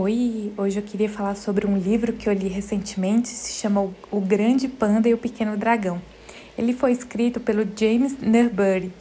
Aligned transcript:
Oi, 0.00 0.52
hoje 0.56 0.78
eu 0.78 0.82
queria 0.84 1.08
falar 1.08 1.34
sobre 1.34 1.66
um 1.66 1.76
livro 1.76 2.12
que 2.12 2.28
eu 2.28 2.32
li 2.32 2.46
recentemente, 2.46 3.30
se 3.30 3.50
chama 3.54 3.90
O 4.12 4.20
Grande 4.20 4.68
Panda 4.68 5.08
e 5.08 5.12
o 5.12 5.18
Pequeno 5.18 5.56
Dragão. 5.56 6.00
Ele 6.56 6.72
foi 6.72 6.92
escrito 6.92 7.40
pelo 7.40 7.66
James 7.76 8.16
Newbury, 8.20 8.92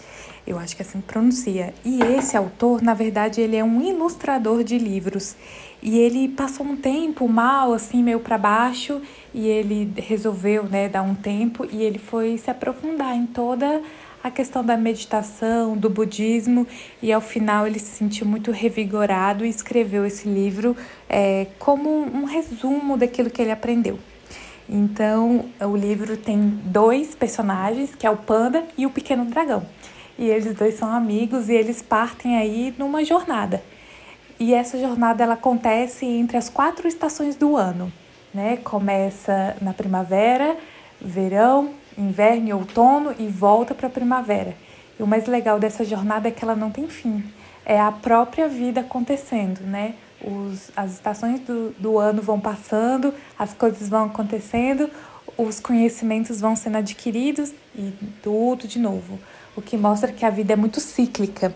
eu 0.47 0.57
acho 0.57 0.75
que 0.75 0.81
assim 0.81 0.99
pronuncia. 0.99 1.71
E 1.85 2.01
esse 2.01 2.35
autor, 2.35 2.81
na 2.81 2.95
verdade, 2.95 3.39
ele 3.41 3.55
é 3.55 3.63
um 3.63 3.79
ilustrador 3.79 4.63
de 4.63 4.79
livros. 4.79 5.35
E 5.83 5.99
ele 5.99 6.29
passou 6.29 6.65
um 6.65 6.75
tempo 6.75 7.29
mal, 7.29 7.73
assim, 7.73 8.01
meio 8.01 8.19
para 8.19 8.39
baixo, 8.39 8.99
e 9.35 9.45
ele 9.45 9.93
resolveu, 9.97 10.63
né, 10.63 10.89
dar 10.89 11.03
um 11.03 11.13
tempo 11.13 11.63
e 11.71 11.83
ele 11.83 11.99
foi 11.99 12.39
se 12.39 12.49
aprofundar 12.49 13.15
em 13.15 13.27
toda 13.27 13.83
a 14.23 14.31
questão 14.31 14.63
da 14.63 14.75
meditação, 14.75 15.77
do 15.77 15.89
budismo, 15.89 16.67
e 17.01 17.13
ao 17.13 17.21
final 17.21 17.65
ele 17.67 17.79
se 17.79 17.97
sentiu 17.97 18.25
muito 18.25 18.51
revigorado 18.51 19.45
e 19.45 19.49
escreveu 19.49 20.05
esse 20.05 20.27
livro 20.27 20.75
é, 21.09 21.47
como 21.59 21.89
um 21.89 22.25
resumo 22.25 22.97
daquilo 22.97 23.29
que 23.29 23.41
ele 23.41 23.51
aprendeu. 23.51 23.99
Então, 24.69 25.45
o 25.61 25.75
livro 25.77 26.17
tem 26.17 26.39
dois 26.65 27.15
personagens, 27.15 27.95
que 27.95 28.05
é 28.05 28.09
o 28.09 28.17
panda 28.17 28.65
e 28.77 28.85
o 28.85 28.89
pequeno 28.89 29.25
dragão. 29.25 29.65
E 30.19 30.25
eles 30.25 30.53
dois 30.55 30.75
são 30.75 30.89
amigos 30.89 31.47
e 31.47 31.53
eles 31.53 31.81
partem 31.81 32.37
aí 32.37 32.73
numa 32.77 33.05
jornada. 33.05 33.63
E 34.39 34.53
essa 34.53 34.77
jornada 34.77 35.23
ela 35.23 35.35
acontece 35.35 36.05
entre 36.05 36.37
as 36.37 36.49
quatro 36.49 36.87
estações 36.87 37.35
do 37.35 37.55
ano, 37.55 37.91
né? 38.33 38.57
Começa 38.57 39.55
na 39.61 39.73
primavera, 39.73 40.57
verão, 40.99 41.71
inverno 41.97 42.49
e 42.49 42.53
outono 42.53 43.13
e 43.17 43.27
volta 43.27 43.73
para 43.73 43.87
a 43.87 43.89
primavera. 43.89 44.55
E 44.99 45.03
o 45.03 45.07
mais 45.07 45.25
legal 45.27 45.59
dessa 45.59 45.83
jornada 45.83 46.27
é 46.27 46.31
que 46.31 46.43
ela 46.43 46.55
não 46.55 46.71
tem 46.71 46.87
fim. 46.87 47.23
É 47.65 47.79
a 47.79 47.91
própria 47.91 48.47
vida 48.47 48.81
acontecendo, 48.81 49.61
né? 49.61 49.95
Os, 50.21 50.71
as 50.75 50.93
estações 50.93 51.39
do, 51.41 51.71
do 51.77 51.99
ano 51.99 52.21
vão 52.21 52.39
passando, 52.39 53.13
as 53.37 53.53
coisas 53.53 53.87
vão 53.87 54.05
acontecendo, 54.05 54.89
os 55.37 55.59
conhecimentos 55.59 56.41
vão 56.41 56.55
sendo 56.55 56.77
adquiridos 56.77 57.53
e 57.75 57.93
tudo 58.23 58.67
de 58.67 58.79
novo. 58.79 59.19
O 59.55 59.61
que 59.61 59.77
mostra 59.77 60.11
que 60.11 60.25
a 60.25 60.29
vida 60.29 60.53
é 60.53 60.55
muito 60.55 60.79
cíclica. 60.79 61.53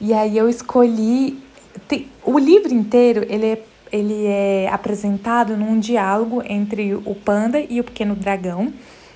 E 0.00 0.12
aí 0.12 0.36
eu 0.36 0.48
escolhi. 0.48 1.38
Tem, 1.86 2.08
o 2.24 2.38
livro 2.38 2.72
inteiro 2.72 3.24
ele 3.28 3.46
é, 3.46 3.62
ele 3.92 4.26
é 4.26 4.68
apresentado 4.72 5.56
num 5.56 5.78
diálogo 5.78 6.42
entre 6.44 6.94
o 6.94 7.14
panda 7.14 7.60
e 7.60 7.80
o 7.80 7.84
pequeno 7.84 8.16
dragão. 8.16 8.72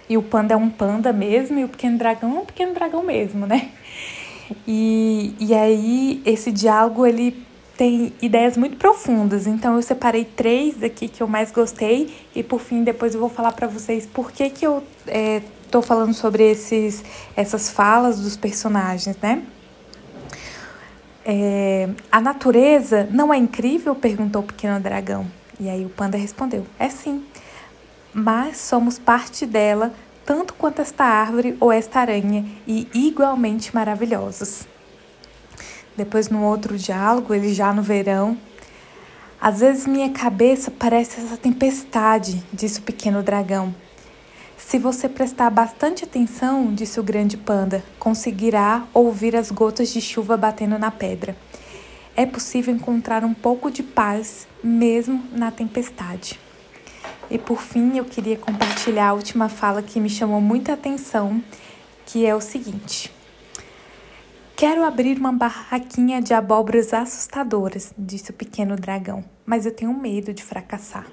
E 0.08 0.16
o 0.16 0.22
panda 0.22 0.54
é 0.54 0.56
um 0.56 0.68
panda 0.68 1.12
mesmo, 1.12 1.58
e 1.58 1.64
o 1.64 1.68
pequeno 1.68 1.96
dragão 1.96 2.36
é 2.36 2.40
um 2.40 2.44
pequeno 2.44 2.74
dragão 2.74 3.02
mesmo, 3.02 3.46
né? 3.46 3.70
E, 4.66 5.34
e 5.40 5.54
aí, 5.54 6.22
esse 6.26 6.52
diálogo, 6.52 7.06
ele 7.06 7.44
tem 7.76 8.12
ideias 8.20 8.56
muito 8.56 8.76
profundas. 8.76 9.46
Então, 9.46 9.76
eu 9.76 9.82
separei 9.82 10.24
três 10.24 10.82
aqui 10.82 11.08
que 11.08 11.22
eu 11.22 11.26
mais 11.26 11.50
gostei. 11.50 12.14
E, 12.34 12.42
por 12.42 12.60
fim, 12.60 12.84
depois 12.84 13.14
eu 13.14 13.20
vou 13.20 13.30
falar 13.30 13.52
para 13.52 13.66
vocês 13.66 14.06
por 14.06 14.30
que, 14.30 14.50
que 14.50 14.66
eu 14.66 14.84
é, 15.06 15.40
tô 15.70 15.80
falando 15.80 16.12
sobre 16.12 16.50
esses, 16.50 17.02
essas 17.34 17.70
falas 17.70 18.20
dos 18.20 18.36
personagens, 18.36 19.16
né? 19.22 19.42
É, 21.24 21.88
a 22.12 22.20
natureza 22.20 23.08
não 23.10 23.32
é 23.32 23.38
incrível? 23.38 23.94
Perguntou 23.94 24.42
o 24.42 24.44
pequeno 24.44 24.78
dragão. 24.78 25.26
E 25.58 25.68
aí 25.70 25.84
o 25.84 25.88
panda 25.88 26.18
respondeu: 26.18 26.66
É 26.78 26.88
sim 26.90 27.24
mas 28.14 28.58
somos 28.58 28.98
parte 28.98 29.44
dela, 29.44 29.92
tanto 30.24 30.54
quanto 30.54 30.80
esta 30.80 31.04
árvore 31.04 31.56
ou 31.58 31.72
esta 31.72 32.00
aranha, 32.00 32.46
e 32.66 32.88
igualmente 32.94 33.74
maravilhosos. 33.74 34.66
Depois, 35.96 36.28
no 36.28 36.42
outro 36.42 36.78
diálogo, 36.78 37.34
ele 37.34 37.52
já 37.52 37.72
no 37.72 37.82
verão, 37.82 38.38
às 39.40 39.60
vezes 39.60 39.86
minha 39.86 40.08
cabeça 40.08 40.70
parece 40.70 41.20
essa 41.20 41.36
tempestade, 41.36 42.42
disse 42.50 42.78
o 42.78 42.82
pequeno 42.82 43.22
dragão. 43.22 43.74
Se 44.56 44.78
você 44.78 45.06
prestar 45.06 45.50
bastante 45.50 46.04
atenção, 46.04 46.72
disse 46.72 46.98
o 46.98 47.02
grande 47.02 47.36
panda, 47.36 47.84
conseguirá 47.98 48.84
ouvir 48.94 49.36
as 49.36 49.50
gotas 49.50 49.92
de 49.92 50.00
chuva 50.00 50.34
batendo 50.36 50.78
na 50.78 50.90
pedra. 50.90 51.36
É 52.16 52.24
possível 52.24 52.74
encontrar 52.74 53.22
um 53.22 53.34
pouco 53.34 53.70
de 53.70 53.82
paz 53.82 54.48
mesmo 54.62 55.22
na 55.30 55.50
tempestade. 55.50 56.40
E 57.30 57.38
por 57.38 57.60
fim, 57.60 57.96
eu 57.96 58.04
queria 58.04 58.36
compartilhar 58.36 59.08
a 59.08 59.14
última 59.14 59.48
fala 59.48 59.82
que 59.82 59.98
me 59.98 60.10
chamou 60.10 60.40
muita 60.40 60.74
atenção, 60.74 61.42
que 62.06 62.26
é 62.26 62.34
o 62.34 62.40
seguinte: 62.40 63.10
Quero 64.56 64.84
abrir 64.84 65.18
uma 65.18 65.32
barraquinha 65.32 66.22
de 66.22 66.32
abóboras 66.32 66.94
assustadoras, 66.94 67.92
disse 67.98 68.30
o 68.30 68.34
pequeno 68.34 68.76
dragão, 68.76 69.24
mas 69.44 69.66
eu 69.66 69.72
tenho 69.72 69.92
medo 69.92 70.32
de 70.32 70.44
fracassar. 70.44 71.06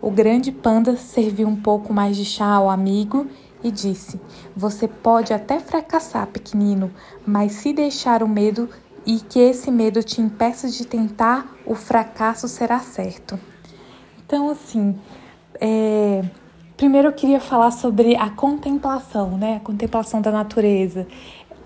O 0.00 0.10
grande 0.10 0.52
panda 0.52 0.96
serviu 0.96 1.48
um 1.48 1.56
pouco 1.56 1.92
mais 1.92 2.16
de 2.16 2.24
chá 2.24 2.46
ao 2.46 2.70
amigo 2.70 3.26
e 3.62 3.70
disse: 3.70 4.20
Você 4.56 4.86
pode 4.86 5.32
até 5.32 5.58
fracassar, 5.58 6.26
pequenino, 6.28 6.90
mas 7.26 7.52
se 7.52 7.72
deixar 7.72 8.22
o 8.22 8.28
medo 8.28 8.68
e 9.04 9.20
que 9.20 9.38
esse 9.38 9.70
medo 9.70 10.02
te 10.02 10.20
impeça 10.20 10.68
de 10.68 10.86
tentar, 10.86 11.54
o 11.64 11.74
fracasso 11.74 12.48
será 12.48 12.78
certo. 12.80 13.38
Então, 14.24 14.50
assim, 14.50 14.98
é, 15.60 16.22
primeiro 16.76 17.08
eu 17.08 17.12
queria 17.12 17.40
falar 17.40 17.70
sobre 17.70 18.16
a 18.16 18.30
contemplação, 18.30 19.36
né? 19.36 19.56
A 19.56 19.60
contemplação 19.60 20.20
da 20.20 20.30
natureza. 20.30 21.06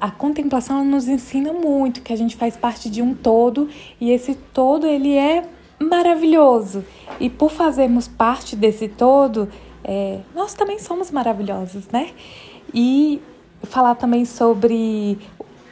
A 0.01 0.11
contemplação 0.11 0.84
nos 0.84 1.09
ensina 1.09 1.53
muito 1.53 2.03
que 2.03 2.12
a 2.12 2.17
gente 2.17 2.37
faz 2.37 2.56
parte 2.56 2.89
de 2.89 3.03
um 3.03 3.15
todo 3.15 3.69
e 4.01 4.11
esse 4.11 4.34
todo 4.34 4.87
ele 4.87 5.17
é 5.17 5.45
maravilhoso. 5.78 6.84
E 7.19 7.28
por 7.28 7.51
fazermos 7.51 8.09
parte 8.09 8.56
desse 8.56 8.89
todo, 8.89 9.49
é, 9.84 10.21
nós 10.34 10.55
também 10.55 10.78
somos 10.78 11.11
maravilhosos, 11.11 11.89
né? 11.89 12.11
E 12.72 13.21
falar 13.62 13.95
também 13.95 14.25
sobre 14.25 15.19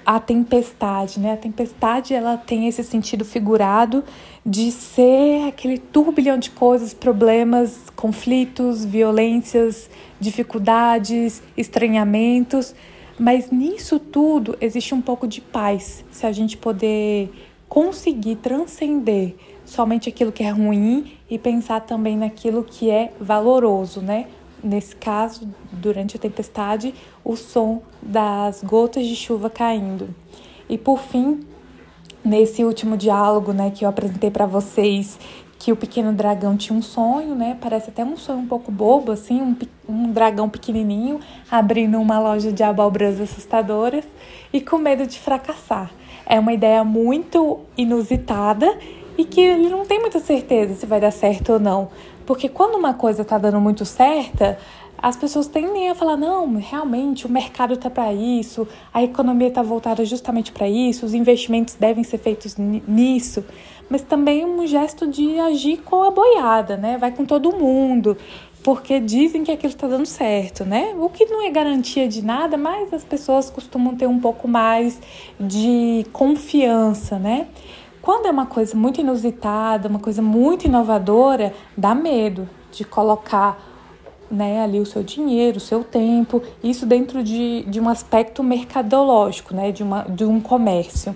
a 0.08 0.18
tempestade, 0.18 1.20
né? 1.20 1.34
A 1.34 1.36
tempestade 1.36 2.14
ela 2.14 2.38
tem 2.38 2.66
esse 2.66 2.82
sentido 2.82 3.26
figurado 3.26 4.02
de 4.44 4.72
ser 4.72 5.46
aquele 5.46 5.76
turbilhão 5.76 6.38
de 6.38 6.48
coisas, 6.48 6.94
problemas, 6.94 7.78
conflitos, 7.94 8.86
violências, 8.86 9.90
dificuldades, 10.18 11.42
estranhamentos, 11.54 12.74
mas 13.18 13.50
nisso 13.50 13.98
tudo 13.98 14.56
existe 14.62 14.94
um 14.94 15.02
pouco 15.02 15.28
de 15.28 15.42
paz, 15.42 16.02
se 16.10 16.24
a 16.24 16.32
gente 16.32 16.56
poder 16.56 17.30
conseguir 17.68 18.36
transcender 18.36 19.34
somente 19.66 20.08
aquilo 20.08 20.32
que 20.32 20.42
é 20.42 20.48
ruim 20.48 21.18
e 21.28 21.38
pensar 21.38 21.80
também 21.80 22.16
naquilo 22.16 22.64
que 22.64 22.88
é 22.88 23.12
valoroso, 23.20 24.00
né? 24.00 24.24
Nesse 24.62 24.94
caso, 24.96 25.48
durante 25.72 26.16
a 26.16 26.20
tempestade, 26.20 26.94
o 27.24 27.36
som 27.36 27.82
das 28.02 28.62
gotas 28.62 29.06
de 29.06 29.14
chuva 29.14 29.48
caindo. 29.48 30.08
E 30.68 30.76
por 30.76 30.98
fim, 30.98 31.40
nesse 32.24 32.64
último 32.64 32.96
diálogo, 32.96 33.52
né, 33.52 33.70
que 33.70 33.84
eu 33.84 33.88
apresentei 33.88 34.30
para 34.30 34.46
vocês, 34.46 35.18
que 35.58 35.72
o 35.72 35.76
pequeno 35.76 36.12
dragão 36.12 36.56
tinha 36.56 36.78
um 36.78 36.82
sonho, 36.82 37.34
né? 37.34 37.58
Parece 37.60 37.90
até 37.90 38.04
um 38.04 38.16
sonho 38.16 38.38
um 38.38 38.46
pouco 38.46 38.70
bobo, 38.70 39.10
assim, 39.10 39.42
um, 39.42 39.56
um 39.88 40.12
dragão 40.12 40.48
pequenininho 40.48 41.18
abrindo 41.50 41.98
uma 41.98 42.20
loja 42.20 42.52
de 42.52 42.62
abóboras 42.62 43.20
assustadoras 43.20 44.04
e 44.52 44.60
com 44.60 44.78
medo 44.78 45.06
de 45.06 45.18
fracassar. 45.18 45.90
É 46.24 46.38
uma 46.38 46.52
ideia 46.52 46.84
muito 46.84 47.60
inusitada 47.76 48.78
e 49.16 49.24
que 49.24 49.40
ele 49.40 49.68
não 49.68 49.84
tem 49.84 49.98
muita 49.98 50.20
certeza 50.20 50.74
se 50.74 50.86
vai 50.86 51.00
dar 51.00 51.10
certo 51.10 51.54
ou 51.54 51.58
não. 51.58 51.88
Porque 52.28 52.46
quando 52.46 52.74
uma 52.74 52.92
coisa 52.92 53.22
está 53.22 53.38
dando 53.38 53.58
muito 53.58 53.86
certa, 53.86 54.58
as 54.98 55.16
pessoas 55.16 55.46
tendem 55.46 55.88
a 55.88 55.94
falar: 55.94 56.14
não, 56.14 56.58
realmente 56.58 57.26
o 57.26 57.32
mercado 57.32 57.72
está 57.72 57.88
para 57.88 58.12
isso, 58.12 58.68
a 58.92 59.02
economia 59.02 59.48
está 59.48 59.62
voltada 59.62 60.04
justamente 60.04 60.52
para 60.52 60.68
isso, 60.68 61.06
os 61.06 61.14
investimentos 61.14 61.72
devem 61.72 62.04
ser 62.04 62.18
feitos 62.18 62.54
nisso. 62.58 63.42
Mas 63.88 64.02
também 64.02 64.44
um 64.44 64.66
gesto 64.66 65.08
de 65.08 65.38
agir 65.38 65.78
com 65.78 66.02
a 66.02 66.10
boiada, 66.10 66.76
né? 66.76 66.98
Vai 66.98 67.12
com 67.12 67.24
todo 67.24 67.56
mundo, 67.56 68.14
porque 68.62 69.00
dizem 69.00 69.42
que 69.42 69.50
aquilo 69.50 69.72
está 69.72 69.88
dando 69.88 70.04
certo, 70.04 70.66
né? 70.66 70.94
O 70.98 71.08
que 71.08 71.24
não 71.24 71.46
é 71.46 71.50
garantia 71.50 72.06
de 72.06 72.22
nada, 72.22 72.58
mas 72.58 72.92
as 72.92 73.04
pessoas 73.04 73.48
costumam 73.48 73.96
ter 73.96 74.06
um 74.06 74.20
pouco 74.20 74.46
mais 74.46 75.00
de 75.40 76.04
confiança, 76.12 77.18
né? 77.18 77.46
Quando 78.00 78.26
é 78.26 78.30
uma 78.30 78.46
coisa 78.46 78.76
muito 78.76 79.00
inusitada, 79.00 79.88
uma 79.88 79.98
coisa 79.98 80.22
muito 80.22 80.66
inovadora, 80.66 81.52
dá 81.76 81.94
medo 81.94 82.48
de 82.70 82.84
colocar 82.84 83.58
né, 84.30 84.62
ali 84.62 84.80
o 84.80 84.86
seu 84.86 85.02
dinheiro, 85.02 85.56
o 85.56 85.60
seu 85.60 85.82
tempo, 85.82 86.42
isso 86.62 86.84
dentro 86.86 87.22
de, 87.22 87.64
de 87.66 87.80
um 87.80 87.88
aspecto 87.88 88.42
mercadológico, 88.42 89.54
né, 89.54 89.72
de, 89.72 89.82
uma, 89.82 90.02
de 90.02 90.24
um 90.24 90.40
comércio. 90.40 91.14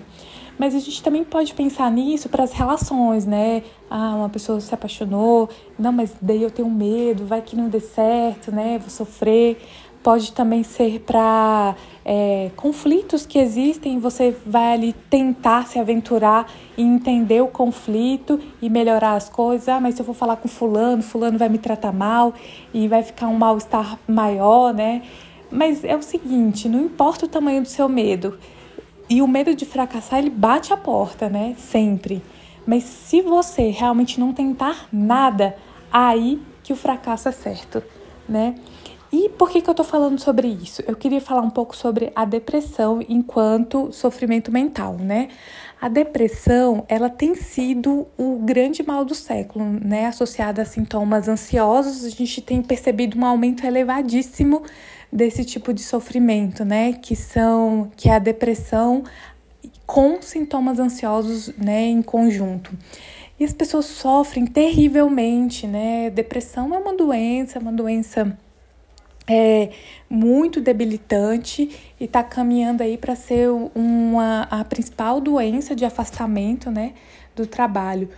Mas 0.57 0.75
a 0.75 0.79
gente 0.79 1.01
também 1.01 1.23
pode 1.23 1.53
pensar 1.53 1.89
nisso 1.91 2.29
para 2.29 2.43
as 2.43 2.53
relações, 2.53 3.25
né? 3.25 3.63
Ah, 3.89 4.15
uma 4.15 4.29
pessoa 4.29 4.59
se 4.59 4.73
apaixonou, 4.73 5.49
não, 5.79 5.91
mas 5.91 6.13
daí 6.21 6.43
eu 6.43 6.51
tenho 6.51 6.69
medo, 6.69 7.25
vai 7.25 7.41
que 7.41 7.55
não 7.55 7.69
dê 7.69 7.79
certo, 7.79 8.51
né? 8.51 8.77
Vou 8.77 8.89
sofrer. 8.89 9.57
Pode 10.03 10.33
também 10.33 10.63
ser 10.63 10.99
para 10.99 11.75
é, 12.05 12.51
conflitos 12.57 13.25
que 13.25 13.39
existem, 13.39 13.97
você 13.97 14.35
vai 14.45 14.73
ali 14.73 14.93
tentar 15.09 15.65
se 15.65 15.79
aventurar 15.79 16.51
e 16.77 16.83
entender 16.83 17.41
o 17.41 17.47
conflito 17.47 18.39
e 18.61 18.69
melhorar 18.69 19.13
as 19.13 19.29
coisas. 19.29 19.69
Ah, 19.69 19.79
mas 19.79 19.95
se 19.95 20.01
eu 20.01 20.05
vou 20.05 20.13
falar 20.13 20.35
com 20.35 20.49
fulano, 20.49 21.01
fulano 21.01 21.37
vai 21.37 21.47
me 21.47 21.57
tratar 21.57 21.93
mal 21.93 22.33
e 22.73 22.87
vai 22.87 23.01
ficar 23.01 23.27
um 23.27 23.37
mal-estar 23.37 23.97
maior, 24.05 24.73
né? 24.73 25.03
Mas 25.49 25.83
é 25.83 25.95
o 25.95 26.01
seguinte, 26.01 26.67
não 26.67 26.81
importa 26.81 27.25
o 27.25 27.29
tamanho 27.29 27.61
do 27.61 27.67
seu 27.67 27.87
medo. 27.87 28.37
E 29.09 29.21
o 29.21 29.27
medo 29.27 29.55
de 29.55 29.65
fracassar, 29.65 30.19
ele 30.19 30.29
bate 30.29 30.73
a 30.73 30.77
porta, 30.77 31.29
né? 31.29 31.55
Sempre. 31.57 32.21
Mas 32.65 32.83
se 32.83 33.21
você 33.21 33.69
realmente 33.69 34.19
não 34.19 34.33
tentar 34.33 34.87
nada, 34.91 35.55
aí 35.91 36.41
que 36.63 36.73
o 36.73 36.75
fracasso 36.75 37.29
é 37.29 37.31
certo, 37.31 37.83
né? 38.27 38.55
E 39.13 39.29
por 39.29 39.51
que, 39.51 39.61
que 39.61 39.69
eu 39.69 39.75
tô 39.75 39.83
falando 39.83 40.19
sobre 40.19 40.47
isso? 40.47 40.81
Eu 40.87 40.95
queria 40.95 41.21
falar 41.21 41.43
um 41.43 41.49
pouco 41.51 41.77
sobre 41.77 42.11
a 42.15 42.25
depressão 42.25 42.99
enquanto 43.07 43.91
sofrimento 43.91 44.51
mental, 44.51 44.97
né? 44.97 45.27
A 45.79 45.87
depressão, 45.87 46.83
ela 46.89 47.11
tem 47.11 47.35
sido 47.35 48.07
o 48.17 48.39
grande 48.39 48.81
mal 48.81 49.05
do 49.05 49.13
século, 49.13 49.65
né? 49.65 50.07
Associada 50.07 50.63
a 50.63 50.65
sintomas 50.65 51.27
ansiosos, 51.27 52.03
a 52.05 52.09
gente 52.09 52.41
tem 52.41 52.63
percebido 52.63 53.15
um 53.15 53.23
aumento 53.23 53.63
elevadíssimo 53.63 54.63
desse 55.11 55.45
tipo 55.45 55.75
de 55.75 55.83
sofrimento, 55.83 56.65
né? 56.65 56.93
Que 56.93 57.15
são 57.15 57.91
que 57.95 58.09
é 58.09 58.15
a 58.15 58.19
depressão 58.19 59.03
com 59.85 60.23
sintomas 60.23 60.79
ansiosos, 60.79 61.53
né, 61.55 61.83
em 61.83 62.01
conjunto. 62.01 62.71
E 63.39 63.43
as 63.43 63.53
pessoas 63.53 63.85
sofrem 63.85 64.47
terrivelmente, 64.47 65.67
né? 65.67 66.09
Depressão 66.09 66.73
é 66.73 66.79
uma 66.79 66.95
doença, 66.95 67.59
é 67.59 67.61
uma 67.61 67.71
doença 67.71 68.35
é 69.27 69.69
muito 70.09 70.59
debilitante 70.59 71.69
e 71.99 72.05
está 72.05 72.23
caminhando 72.23 72.83
aí 72.83 72.97
para 72.97 73.15
ser 73.15 73.49
uma, 73.73 74.47
a 74.49 74.63
principal 74.63 75.21
doença 75.21 75.75
de 75.75 75.85
afastamento 75.85 76.69
né, 76.69 76.93
do 77.35 77.47
trabalho. 77.47 78.09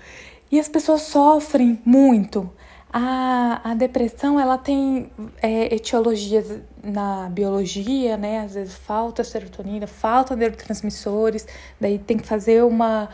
E 0.52 0.60
as 0.60 0.68
pessoas 0.68 1.04
sofrem 1.04 1.80
muito. 1.86 2.50
A, 2.92 3.72
a 3.72 3.74
depressão 3.74 4.40
ela 4.40 4.58
tem 4.58 5.12
é, 5.42 5.74
etiologias 5.76 6.60
na 6.82 7.28
biologia, 7.30 8.16
né? 8.16 8.40
Às 8.40 8.54
vezes 8.54 8.74
falta 8.74 9.22
serotonina, 9.22 9.86
falta 9.86 10.34
neurotransmissores, 10.34 11.46
daí 11.78 12.00
tem 12.00 12.16
que 12.16 12.26
fazer 12.26 12.64
uma, 12.64 13.10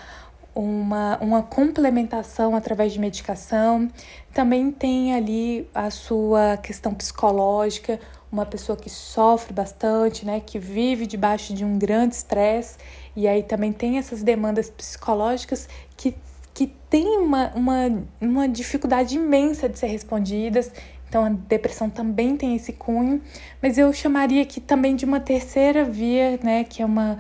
uma, 0.54 1.18
uma 1.22 1.44
complementação 1.44 2.56
através 2.56 2.94
de 2.94 3.00
medicação. 3.00 3.88
Também 4.34 4.72
tem 4.72 5.14
ali 5.14 5.68
a 5.74 5.90
sua 5.90 6.58
questão 6.58 6.94
psicológica, 6.94 8.00
uma 8.32 8.46
pessoa 8.46 8.78
que 8.78 8.90
sofre 8.90 9.54
bastante, 9.54 10.26
né, 10.26 10.40
que 10.40 10.58
vive 10.58 11.06
debaixo 11.06 11.54
de 11.54 11.66
um 11.66 11.78
grande 11.78 12.16
estresse, 12.16 12.78
e 13.16 13.28
aí 13.28 13.44
também 13.44 13.74
tem 13.74 13.98
essas 13.98 14.24
demandas 14.24 14.70
psicológicas 14.70 15.68
que, 15.98 16.16
que 16.54 16.68
tem 16.90 17.18
uma, 17.18 17.52
uma, 17.54 18.04
uma 18.22 18.48
dificuldade 18.48 19.16
imensa 19.18 19.68
de 19.68 19.78
ser 19.78 19.88
respondidas. 19.88 20.72
Então 21.10 21.26
a 21.26 21.30
depressão 21.30 21.90
também 21.90 22.38
tem 22.38 22.56
esse 22.56 22.72
cunho, 22.72 23.22
mas 23.62 23.78
eu 23.78 23.92
chamaria 23.92 24.42
aqui 24.42 24.62
também 24.62 24.96
de 24.96 25.04
uma 25.04 25.20
terceira 25.20 25.84
via, 25.84 26.40
né, 26.42 26.64
que 26.64 26.82
é 26.82 26.86
uma 26.86 27.18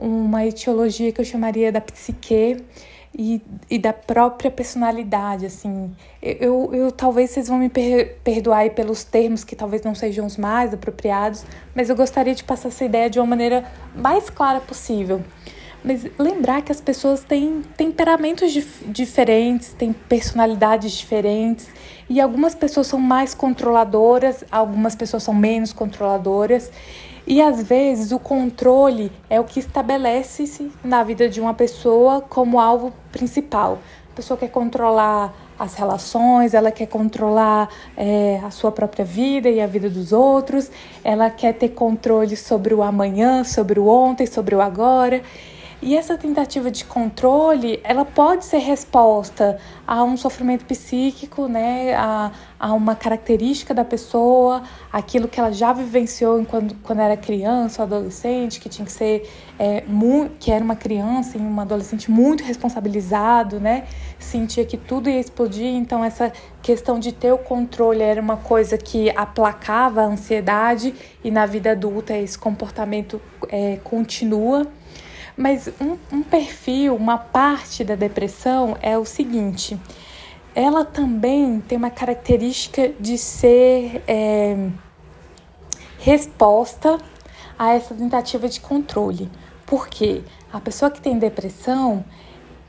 uma 0.00 0.46
etiologia 0.46 1.12
que 1.12 1.20
eu 1.20 1.24
chamaria 1.24 1.70
da 1.70 1.80
psique 1.80 2.56
e, 3.16 3.42
e 3.68 3.78
da 3.78 3.92
própria 3.92 4.50
personalidade, 4.50 5.44
assim. 5.46 5.94
Eu, 6.22 6.70
eu 6.72 6.90
talvez 6.90 7.30
vocês 7.30 7.48
vão 7.48 7.58
me 7.58 7.68
per, 7.68 8.16
perdoar 8.24 8.70
pelos 8.70 9.04
termos 9.04 9.44
que 9.44 9.54
talvez 9.54 9.82
não 9.82 9.94
sejam 9.94 10.26
os 10.26 10.36
mais 10.36 10.72
apropriados, 10.72 11.44
mas 11.74 11.90
eu 11.90 11.96
gostaria 11.96 12.34
de 12.34 12.44
passar 12.44 12.68
essa 12.68 12.84
ideia 12.84 13.10
de 13.10 13.18
uma 13.18 13.26
maneira 13.26 13.64
mais 13.94 14.30
clara 14.30 14.60
possível. 14.60 15.22
Mas 15.82 16.06
lembrar 16.18 16.62
que 16.62 16.70
as 16.70 16.80
pessoas 16.80 17.24
têm 17.24 17.62
temperamentos 17.76 18.52
dif 18.52 18.84
diferentes, 18.86 19.72
têm 19.72 19.92
personalidades 19.92 20.92
diferentes, 20.92 21.68
e 22.08 22.20
algumas 22.20 22.54
pessoas 22.54 22.86
são 22.86 22.98
mais 22.98 23.34
controladoras, 23.34 24.44
algumas 24.50 24.94
pessoas 24.94 25.22
são 25.22 25.32
menos 25.32 25.72
controladoras. 25.72 26.70
E 27.26 27.40
às 27.40 27.62
vezes 27.62 28.12
o 28.12 28.18
controle 28.18 29.12
é 29.28 29.38
o 29.38 29.44
que 29.44 29.60
estabelece-se 29.60 30.70
na 30.82 31.02
vida 31.02 31.28
de 31.28 31.40
uma 31.40 31.54
pessoa 31.54 32.20
como 32.20 32.58
alvo 32.58 32.92
principal. 33.12 33.78
A 34.12 34.16
pessoa 34.16 34.36
quer 34.36 34.50
controlar 34.50 35.32
as 35.58 35.74
relações, 35.74 36.54
ela 36.54 36.70
quer 36.70 36.86
controlar 36.86 37.68
é, 37.94 38.40
a 38.42 38.50
sua 38.50 38.72
própria 38.72 39.04
vida 39.04 39.50
e 39.50 39.60
a 39.60 39.66
vida 39.66 39.90
dos 39.90 40.10
outros, 40.10 40.70
ela 41.04 41.28
quer 41.28 41.52
ter 41.52 41.68
controle 41.68 42.34
sobre 42.34 42.72
o 42.72 42.82
amanhã, 42.82 43.44
sobre 43.44 43.78
o 43.78 43.86
ontem, 43.86 44.26
sobre 44.26 44.54
o 44.54 44.60
agora. 44.62 45.22
E 45.82 45.96
essa 45.96 46.18
tentativa 46.18 46.70
de 46.70 46.84
controle, 46.84 47.80
ela 47.82 48.04
pode 48.04 48.44
ser 48.44 48.58
resposta 48.58 49.58
a 49.86 50.04
um 50.04 50.14
sofrimento 50.14 50.66
psíquico, 50.66 51.48
né, 51.48 51.94
a, 51.94 52.30
a 52.58 52.74
uma 52.74 52.94
característica 52.94 53.72
da 53.72 53.82
pessoa, 53.82 54.62
aquilo 54.92 55.26
que 55.26 55.40
ela 55.40 55.50
já 55.50 55.72
vivenciou 55.72 56.44
quando, 56.44 56.74
quando 56.82 57.00
era 57.00 57.16
criança 57.16 57.80
ou 57.80 57.86
adolescente, 57.86 58.60
que 58.60 58.68
tinha 58.68 58.84
que 58.84 58.92
ser, 58.92 59.26
é, 59.58 59.82
que 60.38 60.52
era 60.52 60.62
uma 60.62 60.76
criança 60.76 61.38
e 61.38 61.40
um 61.40 61.58
adolescente 61.58 62.10
muito 62.10 62.44
responsabilizado, 62.44 63.58
né, 63.58 63.86
sentia 64.18 64.66
que 64.66 64.76
tudo 64.76 65.08
ia 65.08 65.18
explodir, 65.18 65.64
então 65.64 66.04
essa 66.04 66.30
questão 66.60 66.98
de 66.98 67.10
ter 67.10 67.32
o 67.32 67.38
controle 67.38 68.02
era 68.02 68.20
uma 68.20 68.36
coisa 68.36 68.76
que 68.76 69.08
aplacava 69.16 70.02
a 70.02 70.04
ansiedade 70.04 70.94
e 71.24 71.30
na 71.30 71.46
vida 71.46 71.72
adulta 71.72 72.14
esse 72.14 72.38
comportamento 72.38 73.18
é, 73.48 73.78
continua. 73.82 74.66
Mas 75.36 75.68
um, 75.80 75.96
um 76.12 76.22
perfil, 76.22 76.96
uma 76.96 77.18
parte 77.18 77.84
da 77.84 77.94
depressão 77.94 78.76
é 78.82 78.98
o 78.98 79.04
seguinte: 79.04 79.78
ela 80.54 80.84
também 80.84 81.60
tem 81.60 81.78
uma 81.78 81.90
característica 81.90 82.88
de 83.00 83.16
ser 83.16 84.02
é, 84.06 84.68
resposta 85.98 86.98
a 87.58 87.74
essa 87.74 87.94
tentativa 87.94 88.48
de 88.48 88.60
controle. 88.60 89.30
Porque 89.66 90.22
a 90.52 90.60
pessoa 90.60 90.90
que 90.90 91.00
tem 91.00 91.18
depressão, 91.18 92.04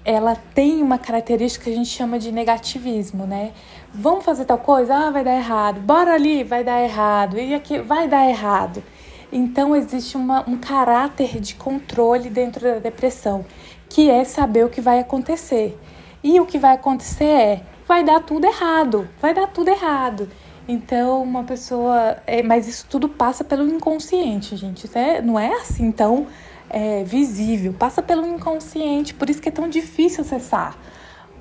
ela 0.06 0.36
tem 0.36 0.84
uma 0.84 0.98
característica 0.98 1.66
que 1.66 1.72
a 1.72 1.76
gente 1.76 1.90
chama 1.90 2.20
de 2.20 2.32
negativismo, 2.32 3.26
né? 3.26 3.54
Vamos 3.94 4.24
fazer 4.24 4.46
tal 4.46 4.58
coisa? 4.58 4.96
Ah, 4.96 5.12
vai 5.12 5.24
dar 5.24 5.36
errado. 5.36 5.80
Bora 5.80 6.14
ali, 6.14 6.44
vai 6.44 6.64
dar 6.64 6.82
errado. 6.82 7.40
E 7.40 7.54
aqui, 7.54 7.80
vai 7.80 8.08
dar 8.08 8.28
errado. 8.30 8.84
Então, 9.32 9.76
existe 9.76 10.18
uma, 10.18 10.48
um 10.50 10.58
caráter 10.58 11.40
de 11.40 11.56
controle 11.56 12.30
dentro 12.30 12.62
da 12.62 12.80
depressão, 12.80 13.46
que 13.88 14.10
é 14.10 14.24
saber 14.24 14.66
o 14.66 14.70
que 14.70 14.82
vai 14.82 15.00
acontecer. 15.00 15.80
E 16.24 16.40
o 16.40 16.46
que 16.46 16.60
vai 16.60 16.76
acontecer 16.76 17.26
é: 17.26 17.64
vai 17.88 18.04
dar 18.04 18.20
tudo 18.22 18.46
errado, 18.46 19.08
vai 19.22 19.34
dar 19.34 19.48
tudo 19.48 19.70
errado. 19.70 20.30
Então, 20.68 21.24
uma 21.24 21.44
pessoa. 21.44 22.18
É, 22.28 22.44
mas 22.44 22.68
isso 22.68 22.86
tudo 22.90 23.10
passa 23.10 23.44
pelo 23.44 23.68
inconsciente, 23.68 24.56
gente. 24.56 24.90
É, 24.98 25.22
não 25.22 25.40
é 25.40 25.54
assim 25.54 25.92
tão 25.92 26.28
é, 26.70 27.04
visível, 27.04 27.74
passa 27.74 28.02
pelo 28.02 28.26
inconsciente, 28.26 29.14
por 29.14 29.30
isso 29.30 29.42
que 29.42 29.50
é 29.50 29.52
tão 29.52 29.68
difícil 29.70 30.22
acessar. 30.22 30.78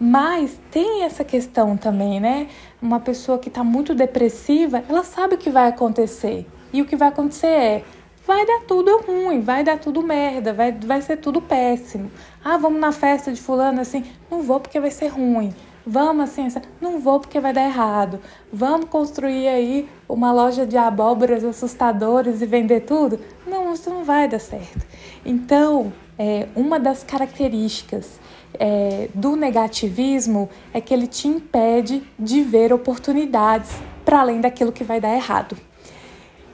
Mas 0.01 0.59
tem 0.71 1.03
essa 1.03 1.23
questão 1.23 1.77
também, 1.77 2.21
né? 2.21 2.49
Uma 2.81 3.01
pessoa 3.01 3.39
que 3.39 3.49
está 3.49 3.63
muito 3.63 3.95
depressiva, 3.95 4.83
ela 4.89 5.05
sabe 5.05 5.35
o 5.35 5.39
que 5.39 5.51
vai 5.51 5.69
acontecer. 5.69 6.47
E 6.73 6.81
o 6.81 6.85
que 6.85 6.97
vai 6.97 7.09
acontecer 7.09 7.47
é, 7.47 7.85
vai 8.27 8.47
dar 8.47 8.61
tudo 8.61 9.01
ruim, 9.01 9.41
vai 9.41 9.65
dar 9.65 9.79
tudo 9.79 10.03
merda, 10.03 10.53
vai, 10.53 10.73
vai 10.73 11.03
ser 11.03 11.17
tudo 11.17 11.43
péssimo. 11.43 12.11
Ah, 12.45 12.57
vamos 12.57 12.81
na 12.81 12.93
festa 12.93 13.33
de 13.33 13.41
fulano 13.41 13.81
assim, 13.81 14.05
não 14.31 14.43
vou 14.43 14.61
porque 14.61 14.79
vai 14.79 14.91
ser 14.91 15.09
ruim. 15.09 15.53
Vamos 15.87 16.25
assim, 16.31 16.47
assim, 16.47 16.61
não 16.81 17.01
vou 17.01 17.19
porque 17.19 17.41
vai 17.41 17.53
dar 17.53 17.65
errado. 17.65 18.21
Vamos 18.53 18.89
construir 18.89 19.49
aí 19.49 19.89
uma 20.09 20.31
loja 20.31 20.67
de 20.67 20.77
abóboras 20.77 21.43
assustadoras 21.43 22.43
e 22.43 22.47
vender 22.47 22.81
tudo? 22.81 23.19
Não, 23.47 23.73
isso 23.73 23.89
não 23.91 24.05
vai 24.05 24.29
dar 24.29 24.39
certo. 24.39 24.87
Então, 25.25 25.93
é, 26.19 26.47
uma 26.55 26.79
das 26.79 27.03
características 27.03 28.21
é, 28.55 29.09
do 29.15 29.35
negativismo 29.35 30.51
é 30.73 30.81
que 30.81 30.93
ele 30.93 31.07
te 31.07 31.27
impede 31.27 32.03
de 32.19 32.43
ver 32.43 32.73
oportunidades 32.73 33.71
para 34.05 34.21
além 34.21 34.41
daquilo 34.41 34.71
que 34.71 34.85
vai 34.85 35.01
dar 35.01 35.15
errado. 35.15 35.57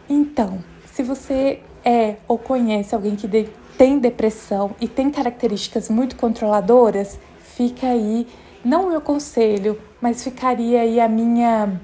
Então, 0.08 0.62
se 0.92 1.02
você 1.02 1.60
é 1.84 2.16
ou 2.26 2.38
conhece 2.38 2.94
alguém 2.94 3.16
que 3.16 3.28
de, 3.28 3.48
tem 3.76 3.98
depressão 3.98 4.74
e 4.80 4.88
tem 4.88 5.10
características 5.10 5.88
muito 5.90 6.16
controladoras, 6.16 7.18
fica 7.40 7.88
aí, 7.88 8.26
não 8.64 8.86
o 8.86 8.90
meu 8.90 9.00
conselho, 9.00 9.80
mas 10.00 10.22
ficaria 10.22 10.80
aí 10.80 11.00
a 11.00 11.08
minha 11.08 11.80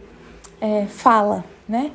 é, 0.60 0.86
fala, 0.86 1.44
né? 1.68 1.92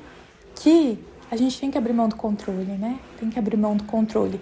Que 0.56 1.00
a 1.30 1.36
gente 1.36 1.60
tem 1.60 1.70
que 1.70 1.78
abrir 1.78 1.94
mão 1.94 2.08
do 2.08 2.16
controle, 2.16 2.78
né? 2.78 3.00
Tem 3.20 3.30
que 3.30 3.38
abrir 3.38 3.58
mão 3.58 3.76
do 3.76 3.84
controle. 3.84 4.40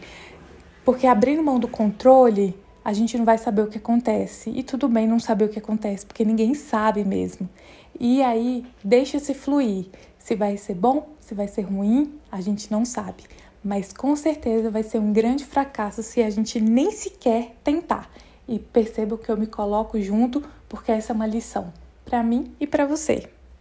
Porque 0.84 1.08
abrindo 1.08 1.42
mão 1.42 1.60
do 1.60 1.68
controle, 1.68 2.56
a 2.84 2.94
gente 2.94 3.18
não 3.18 3.26
vai 3.26 3.38
saber 3.40 3.64
o 3.64 3.68
que 3.68 3.80
acontece. 3.80 4.52
E 4.52 4.62
tudo 4.62 4.88
bem 4.88 5.08
não 5.08 5.20
saber 5.20 5.46
o 5.46 5.50
que 5.50 5.58
acontece, 5.58 6.06
porque 6.06 6.24
ninguém 6.24 6.54
sabe 6.54 7.04
mesmo. 7.04 7.50
E 8.00 8.22
aí, 8.22 8.64
deixa 8.84 9.18
se 9.18 9.34
fluir. 9.34 9.88
Se 10.20 10.36
vai 10.36 10.58
ser 10.58 10.76
bom, 10.76 11.08
Se 11.26 11.34
vai 11.34 11.48
ser 11.48 11.64
ruim, 11.64 12.20
a 12.32 12.40
gente 12.40 12.72
não 12.72 12.86
sabe, 12.86 13.24
mas 13.64 13.92
com 13.92 14.16
certeza 14.16 14.70
vai 14.70 14.84
ser 14.84 15.00
um 15.00 15.12
grande 15.12 15.44
fracasso 15.44 16.04
se 16.04 16.22
a 16.22 16.30
gente 16.30 16.62
nem 16.62 16.92
sequer 16.92 17.56
tentar. 17.64 18.12
E 18.48 18.60
perceba 18.60 19.18
que 19.18 19.32
eu 19.32 19.36
me 19.36 19.48
coloco 19.48 20.00
junto 20.00 20.44
porque 20.70 20.92
essa 20.92 21.14
é 21.14 21.16
uma 21.16 21.26
lição 21.26 21.74
para 22.06 22.22
mim 22.22 22.54
e 22.60 22.68
para 22.68 22.86
você. 22.86 23.28